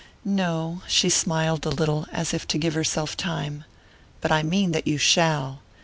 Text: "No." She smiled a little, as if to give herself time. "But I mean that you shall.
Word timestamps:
"No." 0.25 0.81
She 0.87 1.11
smiled 1.11 1.63
a 1.63 1.69
little, 1.69 2.07
as 2.11 2.33
if 2.33 2.47
to 2.47 2.57
give 2.57 2.73
herself 2.73 3.15
time. 3.15 3.65
"But 4.19 4.31
I 4.31 4.41
mean 4.41 4.71
that 4.71 4.87
you 4.87 4.97
shall. 4.97 5.59